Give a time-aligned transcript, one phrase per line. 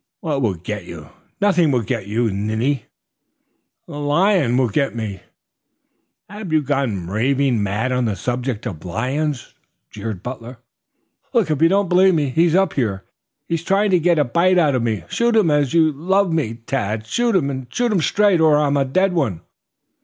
[0.21, 1.09] "What will get you?
[1.39, 2.85] Nothing will get you, you ninny!"
[3.87, 5.21] "The lion will get me."
[6.27, 9.53] "Have you gone raving mad on the subject of lions?"
[9.91, 10.57] jeered Butler.
[11.33, 12.29] "Look, if you don't believe me.
[12.31, 13.05] He's up here.
[13.47, 15.03] He's trying to get a bite out of me.
[15.07, 19.13] Shoot him, as you love me, Tad; shoot and shoot straight or I'm a dead
[19.13, 19.41] one."